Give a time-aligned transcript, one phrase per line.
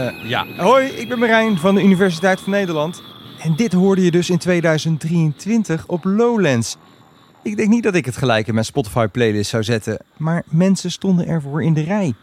[0.00, 0.46] Uh, ja.
[0.56, 3.02] Hoi, ik ben Marijn van de Universiteit van Nederland.
[3.38, 6.76] En dit hoorde je dus in 2023 op Lowlands.
[7.42, 10.90] Ik denk niet dat ik het gelijk in mijn Spotify playlist zou zetten, maar mensen
[10.90, 12.14] stonden ervoor in de rij.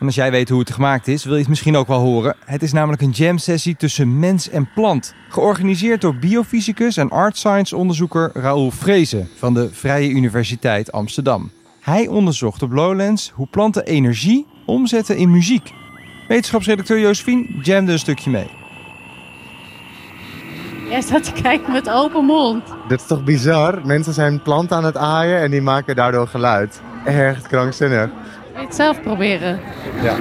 [0.00, 2.36] En als jij weet hoe het gemaakt is, wil je het misschien ook wel horen.
[2.44, 5.14] Het is namelijk een jam sessie tussen mens en plant.
[5.28, 11.50] Georganiseerd door biofysicus en art science onderzoeker Raoul Vrezen van de Vrije Universiteit Amsterdam.
[11.80, 15.72] Hij onderzocht op Lowlands hoe planten energie omzetten in muziek.
[16.28, 18.46] Wetenschapsredacteur Josephine jamde een stukje mee.
[20.88, 22.64] Jij staat te kijken met open mond.
[22.88, 23.86] Dit is toch bizar?
[23.86, 26.80] Mensen zijn planten aan het aaien en die maken daardoor geluid.
[27.04, 28.10] Erg krankzinnig.
[28.52, 29.60] Wil je het zelf proberen?
[30.02, 30.16] Ja.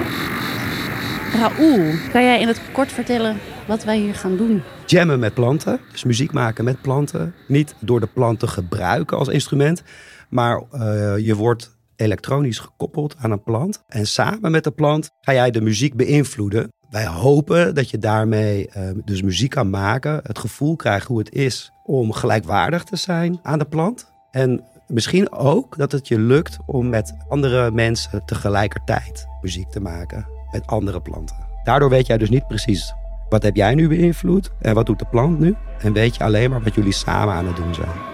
[1.33, 3.37] Raoul, kan jij in het kort vertellen
[3.67, 4.63] wat wij hier gaan doen?
[4.85, 7.33] Jammen met planten, dus muziek maken met planten.
[7.47, 9.83] Niet door de planten gebruiken als instrument,
[10.29, 13.83] maar uh, je wordt elektronisch gekoppeld aan een plant.
[13.87, 16.73] En samen met de plant ga jij de muziek beïnvloeden.
[16.89, 21.33] Wij hopen dat je daarmee uh, dus muziek kan maken, het gevoel krijgt hoe het
[21.33, 24.11] is om gelijkwaardig te zijn aan de plant.
[24.31, 30.27] En misschien ook dat het je lukt om met andere mensen tegelijkertijd muziek te maken
[30.51, 31.35] met andere planten.
[31.63, 32.93] Daardoor weet jij dus niet precies
[33.29, 35.55] wat heb jij nu beïnvloed en wat doet de plant nu.
[35.79, 38.13] En weet je alleen maar wat jullie samen aan het doen zijn.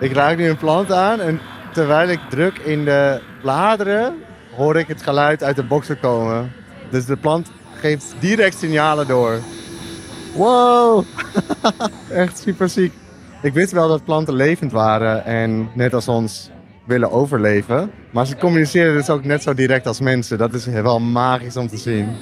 [0.00, 1.40] Ik raak nu een plant aan en
[1.78, 4.14] terwijl ik druk in de bladeren
[4.56, 6.52] hoor ik het geluid uit de bokser komen.
[6.90, 9.38] Dus de plant geeft direct signalen door.
[10.34, 11.04] Wow,
[12.10, 12.92] echt super ziek.
[13.42, 16.50] Ik wist wel dat planten levend waren en net als ons
[16.84, 17.90] willen overleven.
[18.10, 20.38] Maar ze communiceren dus ook net zo direct als mensen.
[20.38, 22.16] Dat is wel magisch om te zien.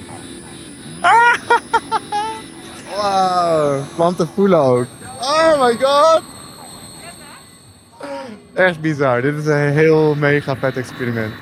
[2.95, 4.85] Wow, planten voelen ook.
[5.21, 6.36] Oh my god!
[8.53, 9.21] Echt bizar.
[9.21, 11.33] Dit is een heel mega vet experiment.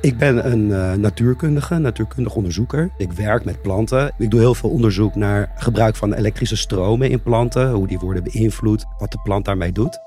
[0.00, 2.90] Ik ben een uh, natuurkundige, natuurkundig onderzoeker.
[2.96, 4.12] Ik werk met planten.
[4.18, 8.24] Ik doe heel veel onderzoek naar gebruik van elektrische stromen in planten, hoe die worden
[8.24, 9.98] beïnvloed, wat de plant daarmee doet.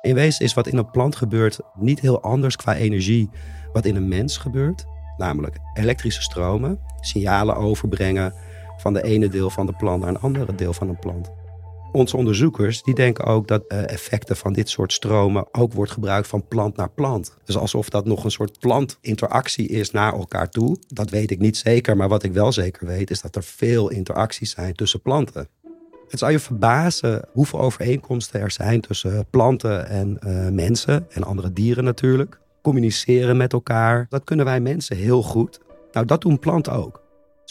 [0.00, 3.30] In wezen is wat in een plant gebeurt niet heel anders qua energie
[3.72, 4.84] wat in een mens gebeurt.
[5.16, 8.34] Namelijk elektrische stromen, signalen overbrengen
[8.82, 11.30] van de ene deel van de plant naar een andere deel van een plant.
[11.92, 16.28] Onze onderzoekers die denken ook dat uh, effecten van dit soort stromen ook wordt gebruikt
[16.28, 17.36] van plant naar plant.
[17.44, 20.76] Dus alsof dat nog een soort plantinteractie is naar elkaar toe.
[20.88, 23.90] Dat weet ik niet zeker, maar wat ik wel zeker weet is dat er veel
[23.90, 25.48] interacties zijn tussen planten.
[26.08, 31.52] Het zou je verbazen hoeveel overeenkomsten er zijn tussen planten en uh, mensen en andere
[31.52, 32.40] dieren natuurlijk.
[32.62, 35.60] Communiceren met elkaar, dat kunnen wij mensen heel goed.
[35.92, 37.01] Nou, dat doen planten ook.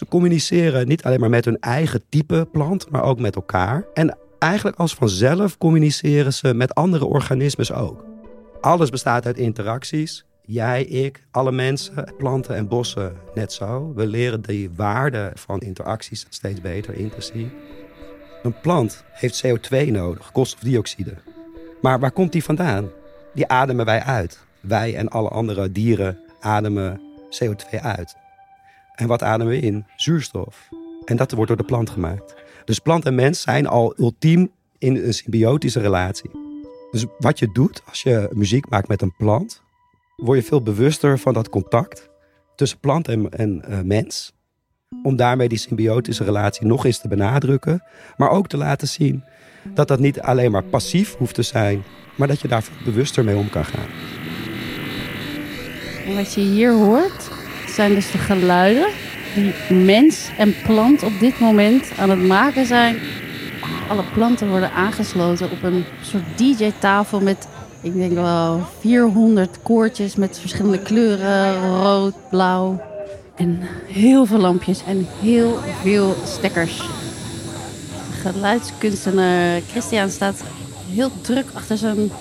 [0.02, 3.86] Ze communiceren niet alleen maar met hun eigen type plant, maar ook met elkaar.
[3.94, 8.06] En eigenlijk als vanzelf communiceren ze met andere organismen ook.
[8.62, 10.26] Alles bestaat uit interacties.
[10.42, 13.94] Jij, ik, alle mensen, planten en bossen net zo.
[13.96, 17.52] We leren die waarde van interacties steeds beter in te zien.
[18.44, 21.14] Een plant heeft CO2 nodig, koolstofdioxide.
[21.82, 22.90] Maar waar komt die vandaan?
[23.34, 24.40] Die ademen wij uit.
[24.60, 28.16] Wij en alle andere dieren ademen CO2 uit.
[29.02, 29.86] En wat ademen we in?
[29.96, 30.70] Zuurstof.
[31.06, 32.36] En dat wordt door de plant gemaakt.
[32.66, 36.30] Dus plant en mens zijn al ultiem in een symbiotische relatie.
[36.92, 39.62] Dus wat je doet als je muziek maakt met een plant,
[40.16, 42.10] word je veel bewuster van dat contact
[42.56, 44.34] tussen plant en, en uh, mens.
[45.04, 47.84] Om daarmee die symbiotische relatie nog eens te benadrukken,
[48.18, 49.24] maar ook te laten zien
[49.74, 51.84] dat dat niet alleen maar passief hoeft te zijn,
[52.18, 53.90] maar dat je daar bewuster mee om kan gaan.
[56.06, 57.31] En wat je hier hoort,
[57.72, 58.88] zijn dus de geluiden
[59.34, 63.00] die mens en plant op dit moment aan het maken zijn.
[63.88, 67.48] Alle planten worden aangesloten op een soort DJ-tafel met,
[67.82, 72.82] ik denk wel, 400 koortjes met verschillende kleuren: rood, blauw.
[73.36, 76.84] En heel veel lampjes en heel veel stekkers.
[78.22, 80.44] geluidskunstenaar Christian staat
[80.90, 82.12] heel druk achter zijn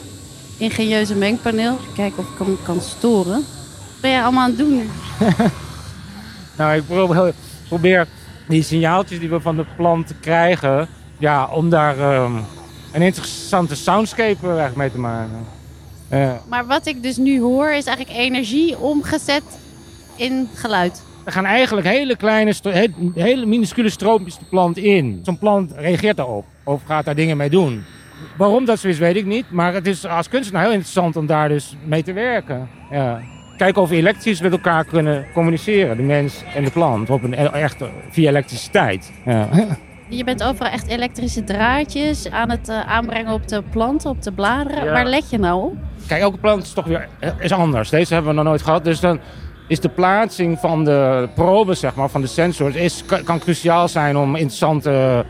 [0.57, 1.79] ingenieuze mengpaneel.
[1.95, 3.33] Kijken of ik hem kan storen.
[3.33, 4.91] Wat ben jij allemaal aan het doen?
[6.61, 7.35] Nou, ik probeer,
[7.69, 8.07] probeer
[8.49, 10.89] die signaaltjes die we van de plant krijgen,
[11.19, 12.45] ja, om daar um,
[12.93, 15.47] een interessante soundscape mee te maken.
[16.13, 19.43] Uh, maar wat ik dus nu hoor is eigenlijk energie omgezet
[20.17, 21.03] in geluid.
[21.25, 22.55] Er gaan eigenlijk hele kleine,
[23.15, 25.21] hele minuscule stroompjes de plant in.
[25.25, 27.85] Zo'n plant reageert daarop of gaat daar dingen mee doen.
[28.37, 29.51] Waarom dat zo is, weet ik niet.
[29.51, 32.69] Maar het is als kunstenaar heel interessant om daar dus mee te werken.
[32.91, 33.21] Ja
[33.65, 35.97] kijken of we elektrisch met elkaar kunnen communiceren.
[35.97, 37.11] De mens en de plant.
[37.11, 39.13] Op een e- echt via elektriciteit.
[39.25, 39.49] Ja.
[40.09, 44.33] Je bent overal echt elektrische draadjes aan het eh, aanbrengen op de planten, op de
[44.33, 44.85] bladeren.
[44.85, 44.93] Ja.
[44.93, 45.75] Waar let je nou op?
[46.07, 47.09] Kijk, elke plant is toch weer
[47.39, 47.91] is anders.
[47.91, 48.85] Deze hebben we nog nooit gehad.
[48.85, 49.21] Dus dan
[49.69, 54.17] is de plaatsing van de probes, zeg maar, van de sensors, is, kan, cruciaal zijn
[54.17, 55.25] om interessante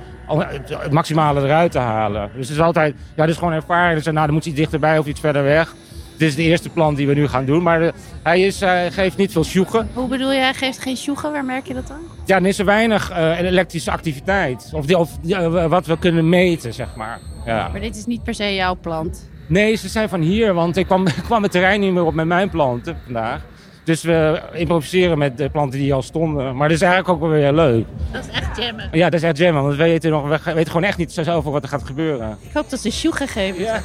[0.68, 2.30] het maximale eruit te halen.
[2.34, 3.94] Dus het is altijd, ja, dus gewoon ervaring.
[4.02, 5.74] Dus, nou, dan moet iets dichterbij of iets verder weg.
[6.20, 8.90] Dit is de eerste plant die we nu gaan doen, maar de- hij, is, hij
[8.90, 9.88] geeft niet veel sjoegen.
[9.94, 11.32] Hoe bedoel je, hij geeft geen sjoegen?
[11.32, 12.00] Waar merk je dat aan?
[12.24, 14.70] Ja, er is er weinig eh, elektrische activiteit.
[14.72, 17.18] Of, die, of ja, wat we kunnen meten, zeg maar.
[17.46, 17.68] Ja.
[17.72, 19.28] Maar dit is niet per se jouw plant.
[19.46, 22.26] Nee, ze zijn van hier, want ik kwam, kwam het terrein niet meer op met
[22.26, 23.40] mijn planten vandaag.
[23.84, 26.56] Dus we improviseren met de planten die al stonden.
[26.56, 27.86] Maar dat is eigenlijk ook wel weer leuk.
[28.12, 28.88] Dat is echt jammen.
[28.92, 31.32] Ja, dat is echt jammer, want we weten, nog, we weten gewoon echt niet zo
[31.32, 32.36] over wat er gaat gebeuren.
[32.40, 33.62] Ik hoop dat ze sjoegen geven.
[33.62, 33.80] Ja.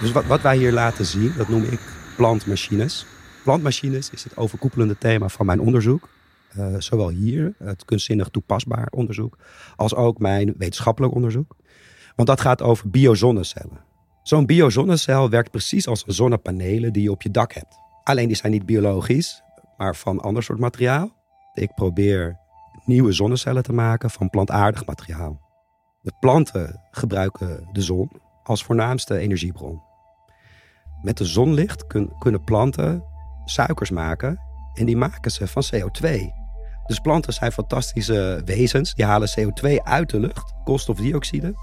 [0.00, 1.80] Dus wat, wat wij hier laten zien, dat noem ik
[2.16, 3.06] plantmachines.
[3.44, 6.08] Plantmachines is het overkoepelende thema van mijn onderzoek.
[6.48, 9.38] Eh, zowel hier, het kunstzinnig toepasbaar onderzoek,
[9.76, 11.56] als ook mijn wetenschappelijk onderzoek.
[12.16, 13.80] Want dat gaat over biozonnecellen.
[14.22, 17.78] Zo'n biozonnecel werkt precies als zonnepanelen die je op je dak hebt.
[18.02, 19.42] Alleen die zijn niet biologisch,
[19.76, 21.12] maar van ander soort materiaal.
[21.54, 22.38] Ik probeer
[22.84, 25.40] nieuwe zonnecellen te maken van plantaardig materiaal.
[26.00, 28.10] De planten gebruiken de zon
[28.44, 29.82] als voornaamste energiebron.
[31.02, 33.04] Met de zonlicht kun- kunnen planten
[33.44, 34.40] suikers maken
[34.74, 36.32] en die maken ze van CO2.
[36.86, 38.94] Dus planten zijn fantastische wezens.
[38.94, 41.54] Die halen CO2 uit de lucht, koolstofdioxide.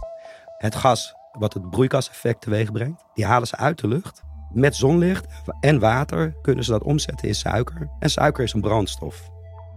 [0.57, 4.21] Het gas wat het broeikaseffect teweeg brengt, die halen ze uit de lucht.
[4.53, 5.25] Met zonlicht
[5.59, 7.89] en water kunnen ze dat omzetten in suiker.
[7.99, 9.29] En suiker is een brandstof.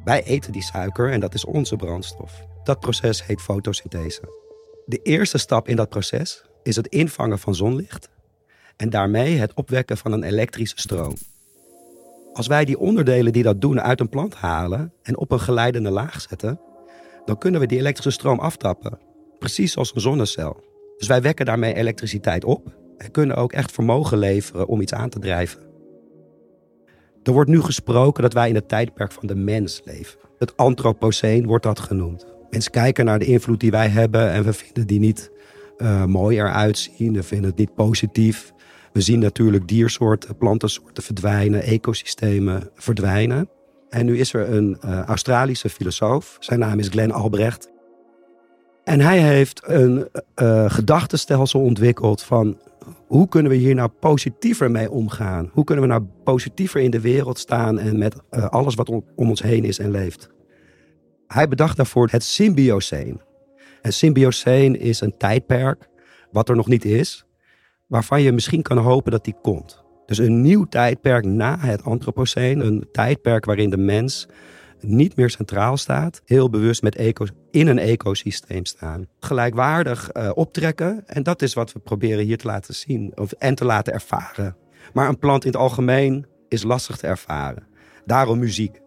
[0.04, 2.46] Wij eten die suiker en dat is onze brandstof.
[2.62, 4.42] Dat proces heet fotosynthese.
[4.86, 8.10] De eerste stap in dat proces is het invangen van zonlicht
[8.76, 11.14] en daarmee het opwekken van een elektrische stroom.
[12.32, 15.90] Als wij die onderdelen die dat doen uit een plant halen en op een geleidende
[15.90, 16.60] laag zetten,
[17.24, 18.98] dan kunnen we die elektrische stroom aftappen.
[19.38, 20.62] Precies zoals een zonnecel.
[20.98, 25.08] Dus wij wekken daarmee elektriciteit op en kunnen ook echt vermogen leveren om iets aan
[25.08, 25.60] te drijven.
[27.22, 30.18] Er wordt nu gesproken dat wij in het tijdperk van de mens leven.
[30.38, 32.26] Het antropoceen wordt dat genoemd.
[32.50, 35.30] Mensen kijken naar de invloed die wij hebben en we vinden die niet
[35.76, 37.12] eh, mooi eruit zien.
[37.12, 38.52] We vinden het niet positief.
[38.92, 43.48] We zien natuurlijk diersoorten, plantensoorten verdwijnen, ecosystemen verdwijnen.
[43.88, 47.72] En nu is er een eh, Australische filosoof, zijn naam is Glenn Albrecht.
[48.84, 52.58] En hij heeft een eh, gedachtenstelsel ontwikkeld van
[53.06, 55.50] hoe kunnen we hier nou positiever mee omgaan?
[55.52, 59.42] Hoe kunnen we nou positiever in de wereld staan en met alles wat om, ons
[59.42, 60.30] heen is en leeft?
[61.26, 63.20] Hij bedacht daarvoor het symbioceen.
[63.84, 65.88] En symbioceen is een tijdperk
[66.30, 67.24] wat er nog niet is,
[67.86, 69.82] waarvan je misschien kan hopen dat die komt.
[70.06, 74.28] Dus een nieuw tijdperk na het antropoceen, een tijdperk waarin de mens
[74.80, 79.06] niet meer centraal staat, heel bewust met eco, in een ecosysteem staan.
[79.20, 83.54] Gelijkwaardig eh, optrekken en dat is wat we proberen hier te laten zien of, en
[83.54, 84.56] te laten ervaren.
[84.92, 87.66] Maar een plant in het algemeen is lastig te ervaren.
[88.04, 88.80] Daarom muziek.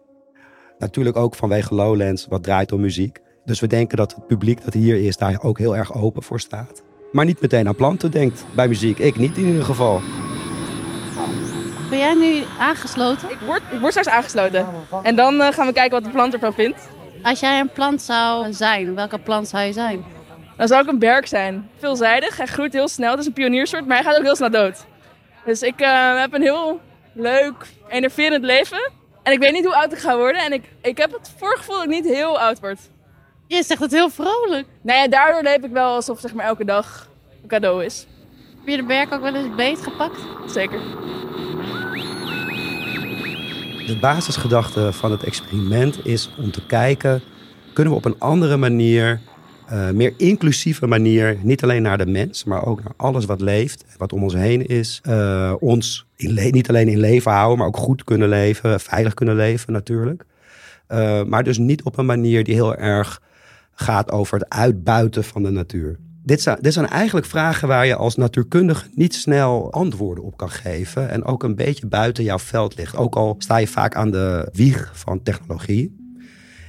[0.78, 3.26] Natuurlijk ook vanwege Lowlands, wat draait om muziek.
[3.48, 6.40] Dus we denken dat het publiek dat hier is daar ook heel erg open voor
[6.40, 6.82] staat.
[7.12, 8.98] Maar niet meteen aan planten denkt bij muziek.
[8.98, 10.00] Ik niet in ieder geval.
[11.90, 13.30] Ben jij nu aangesloten?
[13.30, 14.66] Ik word, ik word straks aangesloten.
[15.02, 16.88] En dan eh, gaan we kijken wat de plant ervan vindt.
[17.22, 20.04] Als jij een plant zou zijn, welke plant zou je zijn?
[20.56, 21.68] Dan zou ik een berk zijn.
[21.78, 23.10] Veelzijdig, hij groeit heel snel.
[23.10, 24.84] Het is een pioniersoort, maar hij gaat ook heel snel dood.
[25.44, 26.80] Dus ik eh, heb een heel
[27.12, 28.90] leuk, enerverend leven.
[29.22, 30.42] En ik weet niet hoe oud ik ga worden.
[30.42, 32.78] En ik, ik heb het voorgevoel dat ik niet heel oud word.
[33.48, 34.66] Je zegt het heel vrolijk.
[34.82, 37.08] Nou ja, daardoor leef ik wel alsof zeg maar, elke dag
[37.42, 38.06] een cadeau is.
[38.58, 40.20] Heb je de berk ook wel eens beet gepakt?
[40.46, 40.78] Zeker.
[43.86, 47.22] De basisgedachte van het experiment is om te kijken,
[47.72, 49.20] kunnen we op een andere manier,
[49.72, 53.84] uh, meer inclusieve manier, niet alleen naar de mens, maar ook naar alles wat leeft,
[53.96, 57.76] wat om ons heen is, uh, ons in niet alleen in leven houden, maar ook
[57.76, 60.24] goed kunnen leven, veilig kunnen leven natuurlijk.
[60.88, 63.20] Uh, maar dus niet op een manier die heel erg
[63.80, 65.98] gaat over het uitbuiten van de natuur.
[66.22, 71.10] Dit zijn, eigenlijk vragen waar je als natuurkundige niet snel antwoorden op kan geven.
[71.10, 72.96] En ook een beetje buiten jouw veld ligt.
[72.96, 75.96] Ook al sta je vaak aan de wieg van technologie.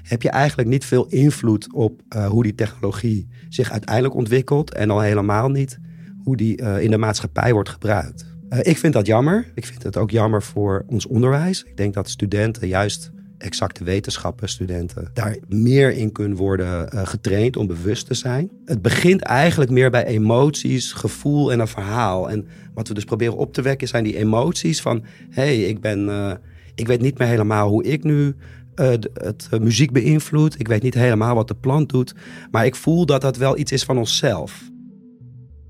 [0.03, 4.73] Heb je eigenlijk niet veel invloed op uh, hoe die technologie zich uiteindelijk ontwikkelt.
[4.73, 5.79] En al helemaal niet
[6.23, 8.25] hoe die uh, in de maatschappij wordt gebruikt.
[8.49, 9.51] Uh, ik vind dat jammer.
[9.55, 11.63] Ik vind het ook jammer voor ons onderwijs.
[11.63, 17.57] Ik denk dat studenten juist exacte wetenschappen studenten daar meer in kunnen worden uh, getraind
[17.57, 18.49] om bewust te zijn.
[18.65, 22.29] Het begint eigenlijk meer bij emoties, gevoel en een verhaal.
[22.29, 25.03] En wat we dus proberen op te wekken zijn die emoties van...
[25.29, 26.07] hé, hey, ik ben...
[26.07, 26.31] Uh,
[26.75, 28.35] ik weet niet meer helemaal hoe ik nu
[28.75, 30.59] uh, het muziek beïnvloedt.
[30.59, 32.15] Ik weet niet helemaal wat de plant doet.
[32.51, 34.69] Maar ik voel dat dat wel iets is van onszelf.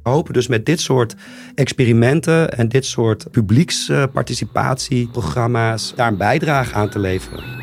[0.03, 1.15] We hopen dus met dit soort
[1.55, 7.58] experimenten en dit soort publieksparticipatieprogramma's daar een bijdrage aan te leveren.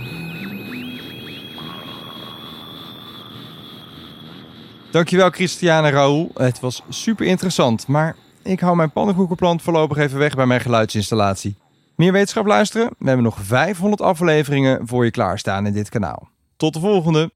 [4.97, 6.31] Dankjewel Christiane Raoul.
[6.35, 11.57] Het was super interessant, maar ik hou mijn pannenkoekenplant voorlopig even weg bij mijn geluidsinstallatie.
[11.97, 12.91] Meer wetenschap luisteren?
[12.99, 16.29] We hebben nog 500 afleveringen voor je klaarstaan in dit kanaal.
[16.57, 17.31] Tot de volgende!